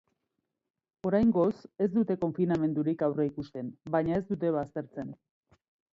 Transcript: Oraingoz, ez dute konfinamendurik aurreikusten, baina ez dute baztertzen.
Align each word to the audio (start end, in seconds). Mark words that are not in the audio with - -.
Oraingoz, 1.09 1.51
ez 1.85 1.89
dute 1.97 2.17
konfinamendurik 2.23 3.03
aurreikusten, 3.09 3.69
baina 3.97 4.17
ez 4.21 4.25
dute 4.33 4.55
baztertzen. 4.57 5.13